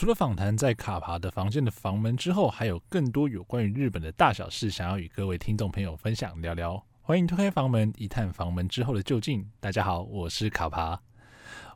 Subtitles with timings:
[0.00, 6.82] 除了访谈在卡帕的房间的房门之后，还有更多有关于日本的大小事，想要与各位听众朋友分享聊聊。
[7.02, 9.46] 欢迎推开房门，一探房门之后的究竟。
[9.60, 10.98] 大家好，我是卡帕。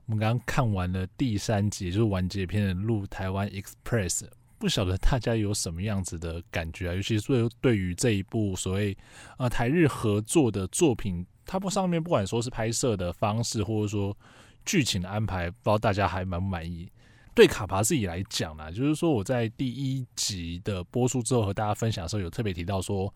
[0.07, 4.21] 我们刚刚看完了第三集，就是完结篇的《路台湾 Express》，
[4.56, 6.95] 不晓得大家有什么样子的感觉啊？
[6.95, 8.96] 尤其是对对于这一部所谓
[9.36, 14.16] 呃台日合作的作品，它不上面不管说是拍摄的方式，或者说
[14.64, 16.91] 剧情的安排，不知道大家还满不满意？
[17.35, 23.12] 对卡帕自己来讲呢，就是说我在第一集的播出之后和大家分享的时候，有特别提到说。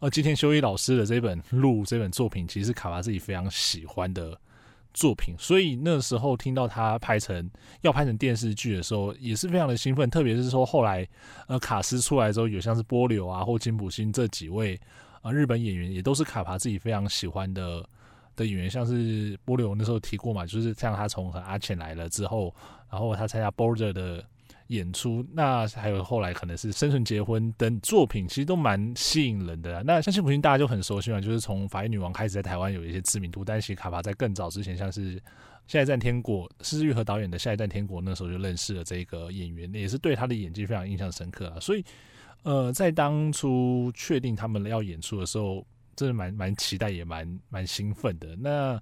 [0.00, 4.36] 呃，今天修一老师的这本《录》这本作品，其实卡帕自己非常喜欢的
[4.92, 7.48] 作品，所以那时候听到他拍成
[7.82, 10.10] 要拍成电视剧的时候，也是非常的兴奋。
[10.10, 11.08] 特别是说后来
[11.46, 14.76] 呃卡司出来之后，有像是波流啊或金普新这几位
[15.20, 17.88] 啊、日本演员，也都是卡帕自己非常喜欢的
[18.36, 18.70] 的演员。
[18.70, 22.54] 像是波瑠那时候提过嘛，就是像他从和阿浅来了之后，
[22.90, 24.24] 然后他参加 Border 的。
[24.68, 29.82] 演出，那还有后来可能是生存结婚等作品，其实都蛮吸引人的。
[29.82, 33.44] 那像金普新大家就很熟悉嘛，就是从法医女王开始在台湾有一些知名度。
[33.44, 35.16] 但是其实卡帕在更早之前，像是
[35.66, 41.60] 《下一站天国》，是枝裕和导演的《下一站天国》，那时候就认识了这个演员，也是对他的演技非常印象深刻啊。
[41.60, 41.84] 所以，
[42.42, 48.36] 呃，在当初确定他们要演出的时候，真的蛮蛮期待，也蛮蛮兴奋的。
[48.36, 48.80] 那。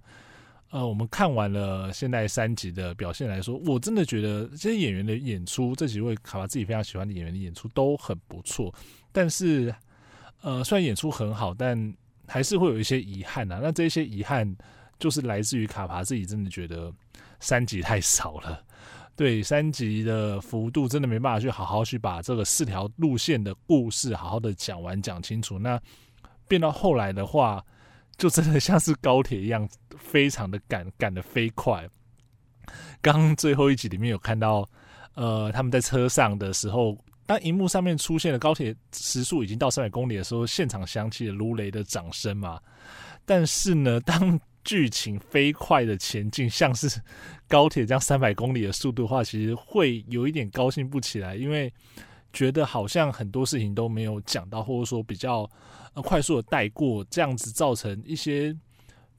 [0.72, 8.72] 呃，我们看完了现在三集的表现来说，我真的觉得这些演员的演出，这几位卡帕自己非常喜欢的演员的演出都很不错。
[9.10, 9.74] 但是，
[10.42, 11.92] 呃，虽然演出很好，但
[12.28, 13.58] 还是会有一些遗憾啊。
[13.60, 14.56] 那这些遗憾
[14.96, 16.92] 就是来自于卡帕自己真的觉得
[17.40, 18.64] 三集太少了，
[19.16, 25.58] 对，三集的幅度真的没办法去好好去把这个四条路线的故事好好的讲完讲清楚。
[25.58, 25.82] 那
[26.50, 27.64] 变到后来的话。
[28.18, 31.88] 就真的像是高铁一样，非常的赶，赶得飞快。
[33.00, 34.68] 刚最后一集里面有看到，
[35.14, 42.60] 呃，他们在车上的时候，当荧幕上面出现了高铁时速已经到三百公里的时候，现场响起了如雷的掌声嘛。
[43.24, 47.00] 但是呢，当剧情飞快的前进，像是
[47.48, 51.72] 高铁这样三百公里的速度的话，其实会有一点高兴不起来，因为
[52.32, 55.50] 觉得好像很多事情都没有讲到，或者说比较。
[55.92, 58.56] 呃，快速的带过，这样子造成一些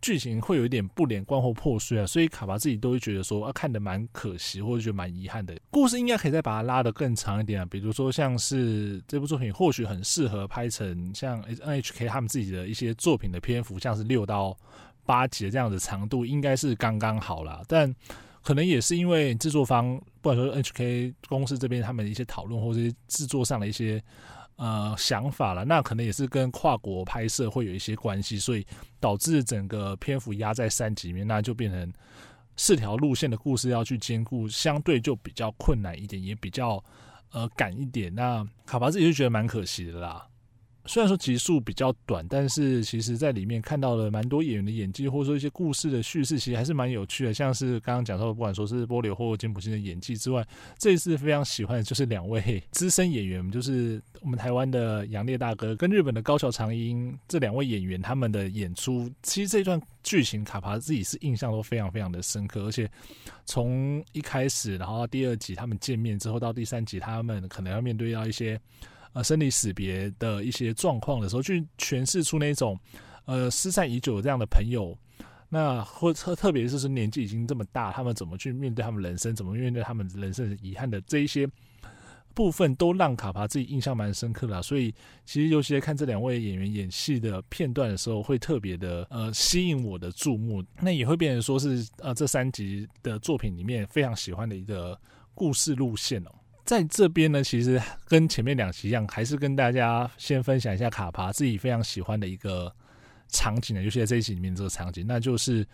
[0.02, 5.54] 剧情会有一点不连贯或破碎啊，所以卡巴自己都会觉得说啊，看得蛮可惜，或者觉得蛮遗憾的。
[5.70, 14.58] 故事应该可以再把它拉得更长一点啊，比如说像是这部作品或许很适合拍成像 NHK 他们自己的一些作品的篇幅，像是六到
[15.06, 17.62] 八集的这样的长度，应该是刚刚好啦。
[17.68, 17.94] 但
[18.44, 24.02] 可能也是因为制作方，不管说 HK 公司这边他们一些讨论，或者是制作上的一些。
[24.58, 28.64] 呃，想法了，那可能也是跟跨国拍摄会有一些关系，所以
[29.00, 31.92] 导致整个篇幅压在三集里面，那就变成
[32.58, 36.84] 四条路线的故事要去兼顾，相对就比较困难一点，也比较
[37.32, 38.14] 呃赶一点。
[38.14, 40.28] 那卡巴自己就觉得蛮可惜的啦。
[40.86, 47.34] 虽然说集数比较短，但是其实在里面看到了蛮多演员的演技，或者说一些故事的叙事，其实还是蛮有趣的。
[47.34, 50.46] 像是刚刚讲到的，不管说是波流或金普新的演技之外，
[50.80, 62.90] 这一次非常喜欢的就是两位资深演员，就是我们台湾的杨烈大哥跟日本的高桥长英这两位演员，他们的演出，其实这段剧情卡帕自己是印象都非常非常的深刻，而且
[63.46, 68.60] 从一开始，然后到第二集他们见面之后，到第三集他们可能要面对到一些。
[69.14, 72.80] 呃，生离死别的一些状况的时候，去诠释出那种
[73.26, 74.98] 呃失散已久这样的朋友，
[75.50, 81.46] 那或特特别是是年纪已经这么大，他们怎么去面对他们人生，怎么面对他们人生遗憾的这一些
[82.34, 84.64] 部分，都让卡帕自己印象蛮深刻的。
[84.64, 84.96] 所以，
[85.26, 90.64] 其实尤其在看这两位演员演戏的片段的时候，会特别的呃吸引我的注目。
[90.80, 94.98] 那也会变成说是呃这三集的作品里面非常喜欢的一个
[95.34, 96.32] 故事路线哦。
[96.64, 102.74] 在这边呢，其实跟前面两集一样，还是跟大家先分享一下卡帕自己非常喜欢的一个
[103.30, 105.68] 场景呢，尤其在这一集里面这个场景，那就是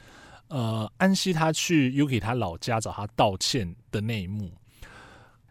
[0.47, 4.51] 呃安西他去 Yuki 他老家找他道歉的那一幕。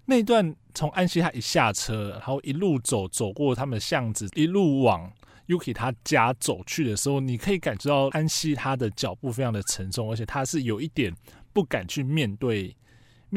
[0.05, 5.13] 那一段从安西他一下车，然后一路走走过他们巷子，一路往
[5.49, 11.15] Yuki 他家走去的时候，你可以感觉到安西他的脚步非常的沉重，而且他是有一点
[11.53, 12.75] 不敢去面对。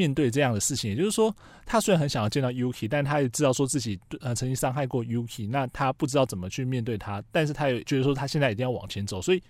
[0.00, 1.34] 面对这样的事情，也就是说，
[1.66, 9.42] 他虽然很想要见到 Yuki，但他也知道说自己呃曾经伤害过 Yuki，那他不知道怎么去面对他，但是他也觉得说他现在一定要往前走，所以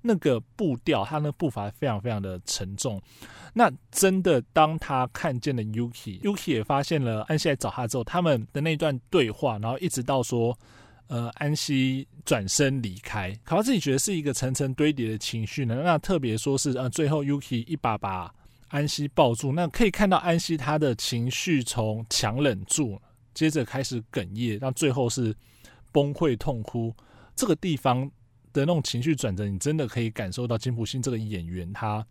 [0.00, 3.02] 那个步调，他那步伐非常非常的沉重。
[3.52, 10.56] 那真的当他看见了 Yuki，Yuki 也发现了安西来找他之后，他们的那段对话，然后一直到说
[11.08, 15.82] 呃安西转身离开，卡帕自己觉得是一个层层堆叠的情绪呢。
[15.82, 18.32] 那特别说是呃最后 Yuki 一把把。
[18.68, 23.00] 安西抱住，那可以看到安西他的情绪从强忍住，
[23.34, 25.34] 接着开始哽咽，到最后是
[25.92, 26.94] 崩溃痛哭。
[27.34, 28.10] 这个地方
[28.52, 32.04] 的那种情绪转折，你真的可以感受到金普信这个演员他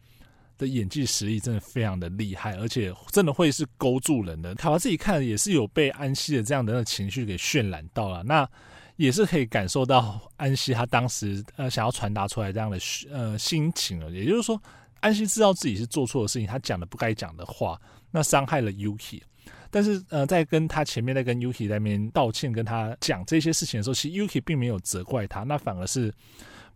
[0.57, 4.55] 的演技实力真的非常的厉害，而且真的会是勾住人的。
[4.55, 8.47] 卡帕自己看也是有被安西的这样的那情绪给渲染到了，那
[8.95, 12.79] 也是可以感受到安西他当时呃想要传达出来这样的
[13.11, 14.09] 呃心情了。
[14.11, 14.61] 也就是说，
[14.99, 17.79] 安西知道自己是做错的事情，他讲了不该讲的话，
[18.11, 19.21] 那伤害了 Yuki。
[19.69, 26.13] 但是呃，在跟他前面在跟 Yuki 在那边道歉，跟他讲这些事情的时候，其实 Yuki 并没有责怪他，那反而是。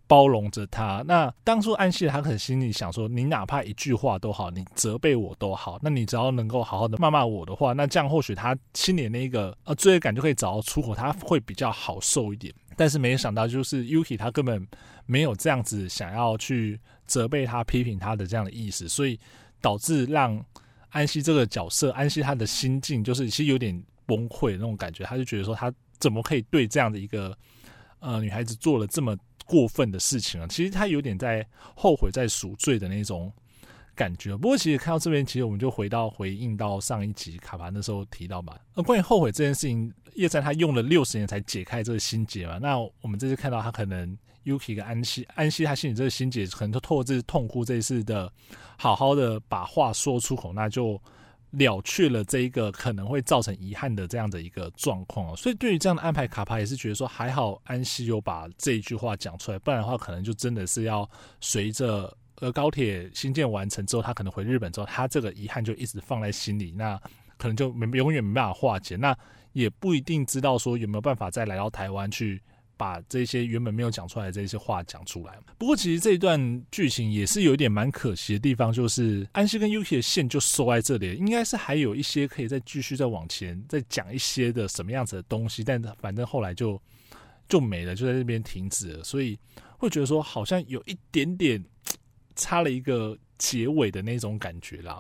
[0.10, 1.04] 包容着他。
[1.06, 12.52] 那当初安西他可能心里想说：“你哪怕一句话都好，你责备我都好，那你只要能够好好的骂骂我的话，那这样或许他心里那个呃罪恶感就可以找到出口，他会比较好受一点。
[12.80, 14.66] 但是没想到，就是 Yuki 他根本
[15.06, 19.20] 没有这样子想要去责备他、批评他的这样的意思，所以
[19.60, 20.42] 导致让
[20.92, 25.04] 安西这个角色，安西他的心境就是其实有点崩溃那种感觉。
[25.04, 27.38] 他就觉得说，他怎么可以对这样的一个
[28.00, 29.14] 呃女孩子做了这么。
[29.50, 31.44] 过分的事情啊，其实他有点在
[31.76, 33.34] 后悔、在赎罪的那种
[34.00, 34.38] 感觉。
[34.38, 42.58] 不过，其实看到这边，其实我们就回到回应到上一集卡帕那时候提到嘛，而关于后悔这件事情，叶山他用了六十年才解开这个心结嘛。
[42.60, 48.32] 那我们这次看到他可能 Yuki 跟安西，安西他心里这个心结，可能就透过这次痛哭，这一次的
[48.78, 51.02] 好好的把话说出口，那就。
[51.52, 61.10] 了却了这一个可能会造成遗憾的这样的一个状况，所以对于这样的安排，卡帕也是觉得说还好安西有把这一句话讲出来，不然的话可能就真的是要
[61.42, 67.00] 随着呃高铁新建完成之后，他可能回日本之后，他这个遗憾就一直放在心里，那
[67.38, 69.18] 可能就没永远没办法化解，那
[69.54, 72.42] 也不一定知道说有没有办法再来到台湾去。
[72.80, 75.38] 把这些原本没有讲出来的这些话讲出来。
[75.58, 76.40] 不过，其实这一段
[76.72, 86.82] 剧情也是有一点蛮可惜的地方，就是安西跟 Yuki 的线就收在这里，应该是还有一些可以再继续再往前再讲一些的什么样子的东西，但反正后来就
[87.50, 89.04] 就没了，就在那边停止了。
[89.04, 89.38] 所以
[89.78, 91.62] 会觉得说，好像有一点点
[92.40, 95.00] 差了一个结尾的那种感觉啦。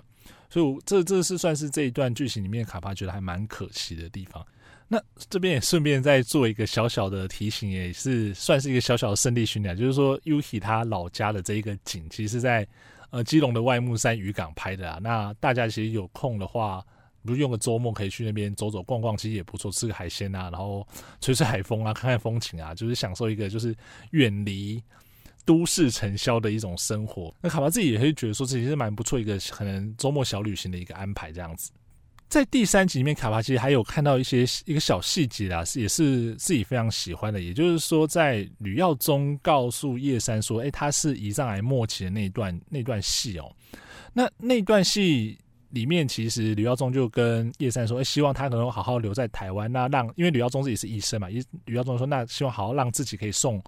[0.52, 4.46] 所以这这是算是这一段剧情里面卡帕觉得还蛮可惜的地方。
[4.88, 5.00] 那
[5.30, 12.68] 这边也顺便再做一个小小的提醒，也是算是一个小小的胜利巡礼，就是说 Yuki 他老家的这一个景，其实是在
[13.12, 14.98] 呃基隆的外木山渔港拍的啊。
[15.00, 16.84] 那大家其实有空的话，
[17.24, 20.88] 不用个周末可以去那边走走逛逛，其实也不错，吃个海鲜啊，然后
[21.22, 23.76] 吹吹海风啊，看看风景啊，就是享受一个就是
[24.10, 24.84] 远离
[25.50, 27.34] 都市尘嚣的一种生活。
[27.42, 31.72] 那卡巴自己也会觉得说，这其实蛮不错一个可能周末小旅行的一个安排，这样子。
[32.28, 37.42] 在第三集里面，卡巴其实还有看到一些一个小细节啦，是也是自己非常喜欢的。
[37.42, 43.52] 也就是说，在吕耀宗告诉叶山说：“哎，他是胰脏癌末期的那一段那段戏哦。”
[44.14, 45.36] 那那段戏
[45.72, 49.72] 里面，其实吕耀宗就跟叶山说：“哎，希望他能够好好留在台湾。
[49.72, 51.28] 那让因为吕耀宗自己是医生嘛，
[51.66, 53.60] 吕耀宗说：那希望好好让自己可以送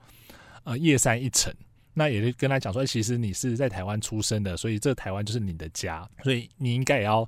[0.66, 1.52] 呃叶山一程。
[1.94, 7.28] 那也就跟他讲说：其实你是在台湾出生的，所以这台湾就是你的家，所以你应该也要。”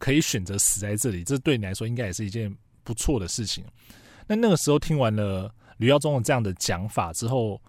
[0.00, 2.50] 可以选择死在这里，这对你来说应该也是一件
[2.82, 3.62] 不错的事情。
[4.26, 7.60] 那那个时候听完了吕耀宗的这样的讲法之后，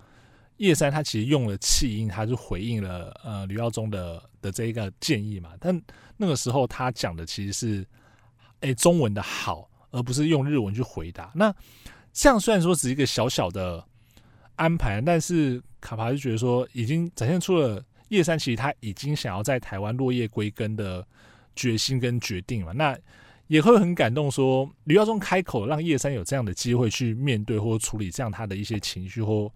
[0.55, 5.49] 叶山他其实用了气音，他就回应了呃吕耀宗的的这一个建议嘛。
[5.59, 5.77] 但
[6.15, 7.85] 那个时候他讲的其实是
[8.61, 11.33] 诶中文的好，而不是用日文去回答。
[11.35, 11.53] 那
[12.13, 13.85] 这样虽然说只是一个小小的
[14.61, 21.05] 安排，但是卡帕就觉得说已经展现出了叶山其实他已经想要在台湾落叶归根的。
[21.53, 22.97] 决心跟决定嘛，那
[23.47, 24.31] 也会很感动。
[24.31, 29.51] 说吕耀宗开口，让叶山有这样的机会去面对或处理这样他的一些情绪或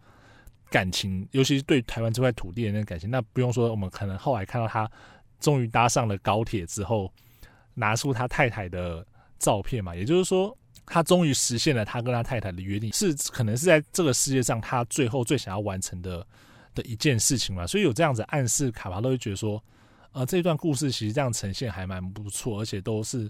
[0.70, 3.10] 感情，尤其是对台湾这块土地的那感情。
[3.10, 4.92] 那不用说，我们可能后来看到他
[5.40, 7.10] 终于搭上了高铁之后，
[7.74, 9.04] 拿出他太太的
[9.40, 16.26] 照片嘛，也就是说，他终于实现了他跟他太太的约定，是可能是在这个世界上他最后最想要完成的
[16.74, 17.68] 的一件事情嘛。
[17.68, 19.64] 所以有这样子暗示，卡帕都会觉得说。
[20.18, 23.30] 呃，这段故事其实这样呈现还蛮不错，而且都是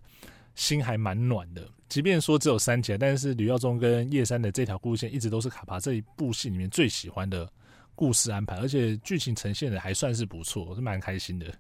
[0.54, 1.68] 心还蛮暖的。
[1.90, 7.52] 即便说只有三集，但是吕耀宗跟叶山的这条故事线一直都是卡帕这一部戏里面最喜欢的
[7.96, 11.52] 故事安排，而且剧情呈现的还算是不错，我是蛮开心的。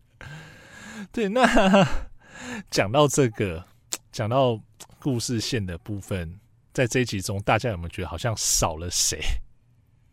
[1.11, 1.43] 对，那
[2.69, 3.65] 讲到这个，
[4.11, 4.61] 讲到
[5.05, 6.35] 故事线的部分，
[6.73, 9.19] 在这一集中，大家有没有觉得好像少了谁？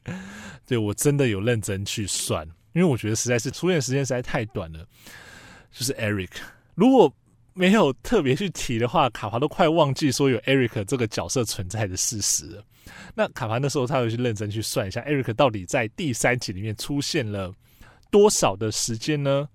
[0.68, 2.46] 对，我真的有认真去算。
[2.74, 4.86] 因为我觉得实在是出现时间实在太短了，
[5.72, 6.28] 就是 Eric。
[6.74, 7.10] 如果
[7.54, 12.62] 没有特别去提的话，卡帕都快忘记说有 Eric 这个角色存在的事实了。
[13.14, 17.50] 那卡帕那时候他会去认真去算一下，Eric 到底在第三集里面出现了
[18.10, 19.48] 多少的时间呢？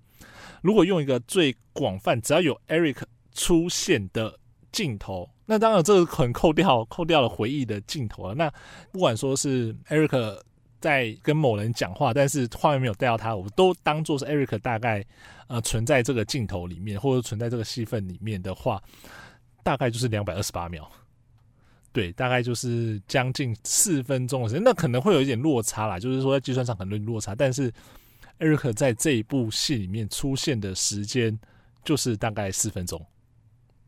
[0.62, 2.96] 如果用一个最广泛，只要有 Eric
[3.32, 4.36] 出现的
[4.72, 8.34] 镜头，那当然这个可能扣掉扣掉了回忆的镜头了。
[8.34, 8.52] 那
[8.92, 10.40] 不管说是 Eric
[10.80, 15.04] 在跟某人讲话，但是画面没有带到他，我都当做是 Eric 大概
[15.48, 18.82] 呃存在这个镜头里面，或者存在这个戏份里面的话，
[19.62, 20.88] 大概就是两百二十八秒。
[21.90, 27.72] 对，大概就是将近四分钟的时间，那可能会有一点落差啦，就是说在计算上可能有落差，但是
[28.38, 31.36] Eric 在这一部戏里面出现的时间
[31.82, 33.04] 就是大概四分钟。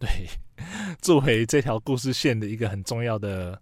[0.01, 0.09] 对，
[1.00, 3.61] 作为这条故事线的一个很重要的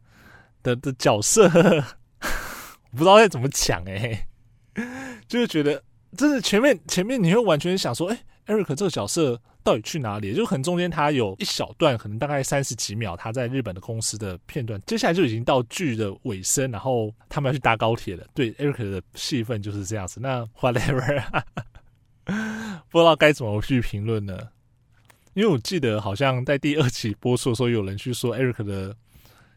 [0.63, 1.45] 的的角色，
[2.91, 4.27] 我不知道该怎么讲哎，
[5.27, 5.83] 就是觉得
[6.17, 9.41] 真的前面前面你会完全想说，哎，Eric 这个角色。
[9.65, 10.35] 到底去哪里？
[10.35, 14.81] 就很中间他有一小段，可能大概三十几秒，他在日本的公司的片段。
[14.87, 18.27] 接下来就已经到剧的尾声，然后他们要去搭高铁了。
[18.33, 20.21] 对，Eric 的戏份就是这样子。
[20.21, 21.23] 那 whatever，
[22.89, 24.39] 不知道该怎么去评论呢？
[25.39, 28.97] 因为我记得好像在第二集播出的时候，有人去说 Eric 的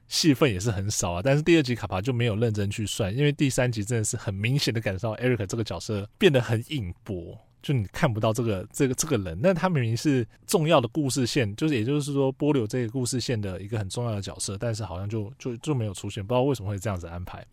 [0.08, 1.22] 戏份也是很少啊。
[1.24, 7.36] 但是第二集卡帕就没有认真去算，因为第三集真的是很明显的感受到 Eric 这个角色变得很隐薄。
[7.64, 17.44] 就你看不到这个这个这个人，那他明明是重要的故事线，就是也就是说波流这个故事线的一个很重要的角色，但是好像就就就没有出现，不知道为什么会这样子安排。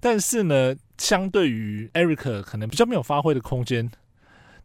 [0.00, 3.90] 但是呢，相对于 Eric 可能比较没有发挥的空间，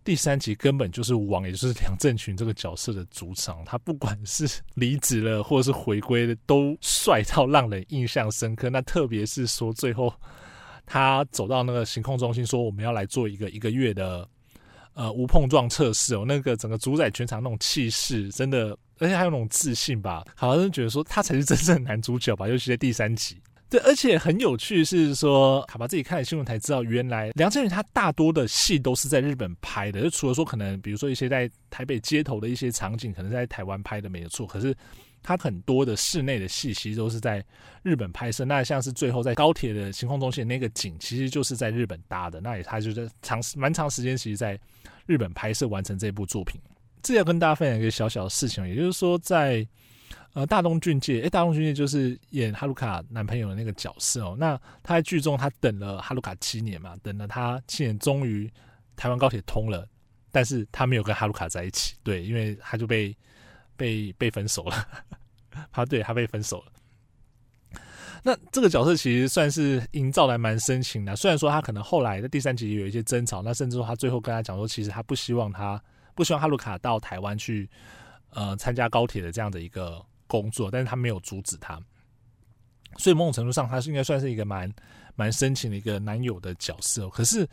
[0.03, 8.69] 第三集根本就是王，也就是梁振群这个角色的主场，他不管是离职了或者是回归的，都帅到让人印象深刻。
[8.69, 10.13] 那特别是说最后
[10.85, 14.27] 他走到那个行控中心，说我们要来做一个一个月的。
[14.95, 23.37] 呃，无碰撞测试哦，那个整个主宰全场那种气势，真的，而且还有那种自信吧，好像是觉得说他才是真正的男主角吧，尤其在第三集。
[23.69, 34.75] 对，而且很有趣是说，卡巴自己看了新闻才知道，原来梁振宇他大多的戏都是在日本拍的，就除了说可能比如说一些在台北街头的一些场景，可能在台湾拍的没有错，可是。
[35.21, 37.45] 他很多的室内的戏其实都是在
[37.83, 42.39] 日本拍摄，那像是最后在高铁的行控中心那个景，其实就是在日本搭的。
[42.39, 44.57] 那也他就是长蛮长时间，其实在
[45.05, 46.59] 日本拍摄完成这部作品。
[47.03, 49.67] 这要跟大家分享一个小小的事情，也就是说，在
[50.33, 54.35] 呃大东俊介，诶，大东俊介就是演哈鲁卡男朋友的那个角色哦。
[54.39, 58.51] 那他在剧中他等了哈鲁卡七年嘛，等了他七年，终于
[58.95, 59.87] 台湾高铁通了，
[60.31, 63.15] 但是他没有跟哈鲁卡在一起，对，因为他就被。
[63.79, 64.85] 被被分手了，
[65.71, 67.79] 他对他被分手了。
[68.21, 75.81] 那这个角色其实算是营造的蛮深情的，虽然说他可能后来在第三集有一些争吵，那甚至说他最后跟他讲说，其实他不希望他
[76.13, 77.69] 不希望哈鲁卡到台湾去，
[78.31, 81.77] 呃，参加高铁的这样的一个工作，但是他没有阻止他。
[82.97, 84.73] 所以某种程度上，他是应该算是一个蛮
[85.15, 87.09] 蛮深情的一个男友的角色。
[87.09, 87.47] 可是，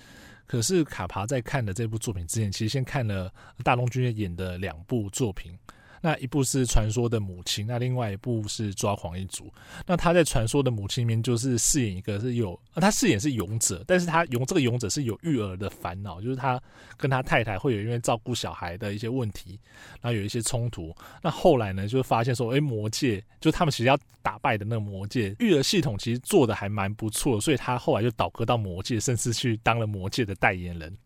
[0.47, 3.33] 可是卡帕在看的这部作品之前，其实先看了
[3.65, 5.59] 大龙君演的两部作品。
[6.01, 9.53] 那一部是传说的母亲，那另外一部是抓狂一族。
[9.87, 16.61] 那他在传说的母亲里面就是饰演一个是有，他饰演是勇者，但是他勇这个勇者是有育儿的烦恼，就是他
[16.97, 19.59] 跟他太太会有因为照顾小孩的一些问题，
[20.01, 20.95] 然后有一些冲突。
[21.23, 30.97] 那后来呢，就发现说，哎，魔界就他们其实要打败的那个魔界育儿系统，其实做的还蛮不错，所以他后来就倒戈到魔界，甚至去当了魔界的代言人。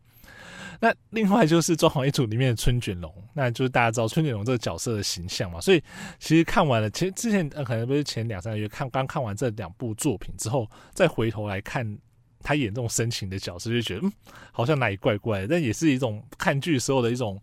[0.83, 5.83] 那另外就是《抓狂一组》里面的春卷龙，那就是大家知道春卷龙这个角色的形象嘛，所以
[6.19, 11.87] 其实看完了，其实之前可能不是前两三个月看刚看完这两部作品之后，再回头来看
[12.43, 14.13] 他演这种深情的角色，就觉得嗯，
[14.53, 17.39] 好像哪里怪怪的，但也是一种看剧时候的一种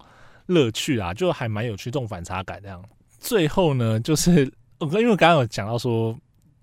[0.47, 2.83] 乐趣啊，就还蛮有趣，这种反差感这样。
[3.19, 6.17] 最后呢，就是我因为刚刚有讲到说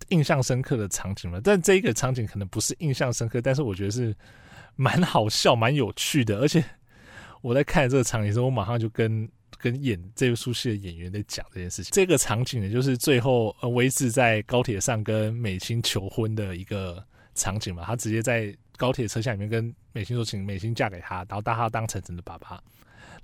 [0.09, 4.13] 印象深刻的场景嘛，但这一个场景可能不是印象深刻，但是我觉得是。
[4.77, 6.65] 蛮好笑，蛮有趣的，而且
[7.43, 9.29] 我在看这个场景时候，我马上就跟
[9.59, 11.91] 跟演这出戏的演员在讲这件事情。
[11.93, 17.03] 这个场景呢，就是最后呃，威志在高铁上跟美青求婚的一个
[17.35, 17.85] 场景嘛。
[17.85, 22.61] 他直接在高铁车厢里面跟美青说，请美青嫁给他，然后把他当成真的爸爸。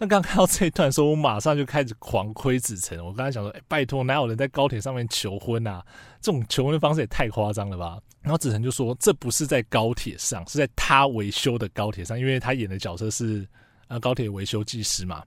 [0.01, 2.97] 那刚看到这一段的时候，我马上就开始狂亏子成。
[3.05, 5.85] 我刚才想说，哎，拜托，哪有人在高铁上面求婚啊？
[6.23, 7.99] 这种求婚的方式也太夸张了吧？
[8.23, 13.47] 然后子成就说，这不是在高铁上，是在他维修的高铁上，因为他演的角色是
[13.89, 15.23] 呃高铁维修技师嘛。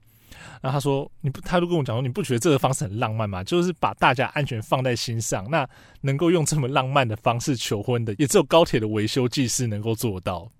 [0.60, 3.44] 然后他说，你不，他就跟我讲说，你不觉得这个方式很浪漫吗？
[3.44, 5.64] 就是把大家安全放在心上，那
[6.00, 10.50] 能够用这么浪漫的方式求婚的，也只有高铁的维修技师能够做到。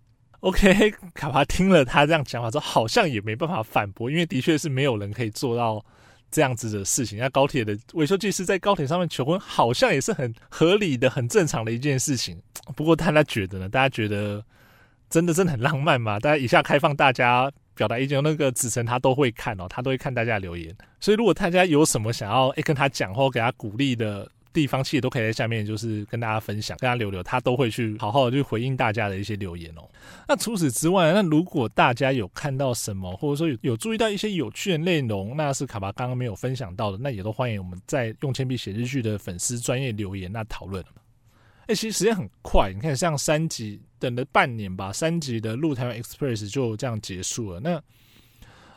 [0.44, 5.82] OK， 卡帕听了他这样讲法之后，好像也没办法反驳，因为的确是没有人可以做到
[6.30, 7.18] 这样子的事情。
[7.18, 12.38] 那高铁的维修技师在高铁上面求婚，好像也是很合理的、很正常的一件事情。
[12.76, 13.68] 不过大家觉得呢？
[13.70, 14.44] 大家觉得
[15.08, 16.20] 真的真的很浪漫吗？
[16.20, 18.22] 大家以下开放大家表达意见。
[18.22, 20.76] 那个子晨他都会看哦，他都会看大家留言。
[21.00, 29.82] 所以如果大家有什么想要诶跟他讲或给他鼓励的地方，其实都可以在下面就是跟大家分享，跟他留留，他都会去好好的去回应大家的一些留言哦。
[30.26, 40.82] 那除此之外，那如果大家有看到什么，或者说有有注意到一些有趣的内容，那是卡巴刚刚没有分享到的，那也都欢迎我们在用铅笔写日剧的粉丝专业留言那讨论。
[41.66, 47.58] 哎，其实时间很快，你看像三集等了半年吧，三集的《路台湾 Express》就这样结束了。
[47.60, 47.82] 那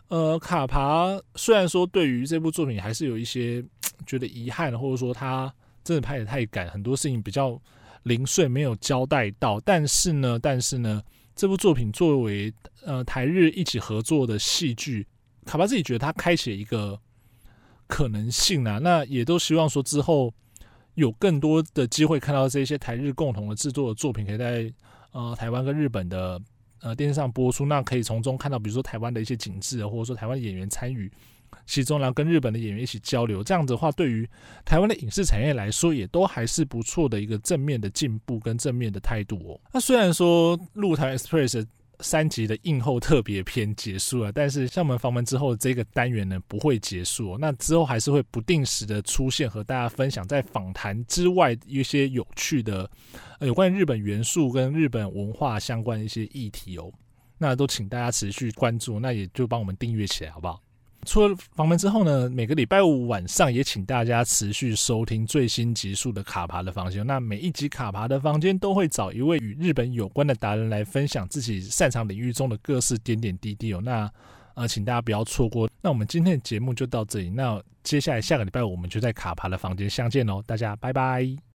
[0.07, 3.61] 呃，卡帕虽然说对于这部作品还是有一些
[4.05, 5.53] 觉得遗憾，或者说他
[5.87, 7.59] 真的拍的太赶，很多事情比较
[8.03, 9.59] 零碎没有交代到。
[9.61, 11.01] 但是呢，但是呢，
[11.35, 12.53] 这部作品作为
[12.83, 15.07] 呃台日一起合作的戏剧，
[15.45, 16.99] 卡巴自己觉得他开启一个
[17.87, 18.79] 可能性啊。
[18.79, 20.33] 那也都希望说之后。
[20.97, 24.73] 有更多的机会看到这些台日共同的制作的作品，可以在
[25.11, 26.41] 呃台湾跟日本的
[26.81, 31.07] 呃电视上播出，那可以从中看到，比如说台湾的一些景致，或者说台湾演员参与
[31.65, 34.29] 其中，然后跟日本的演员一起交流，这样子的话，对于
[34.65, 39.61] 台湾的影视产业来说，也都还是不错的一个正面的进步跟正面的态度哦。
[39.73, 41.65] 那虽然说鹿台 Express。
[42.01, 52.87] 三集的映后特别篇结束了，但是厦门房门之后这个单元呢不会结束哦，那之后还是会不定时的出现，和大家分享在访谈之外一些有趣的，
[53.39, 56.93] 呃，有关于日本元素跟日本文化相关的一些议题哦，
[57.39, 60.61] 那都请大家持续关注，那也就帮我们订阅起来好不好？
[61.05, 67.05] 出了房门之后呢，每个礼拜五晚上也请大家持续收听最新集数的卡爬的房间。
[67.07, 73.81] 那每一集卡爬的房间都会找一位与日本有关的达人来分享自己擅长领域中的各式点点滴滴哦。
[73.81, 74.11] 那
[74.55, 75.69] 呃，请大家不要错过。
[75.81, 77.29] 那我们今天的节目就到这里。
[77.29, 81.37] 那接下来下个礼拜我们就在卡爬的房间相见喽，大家拜拜。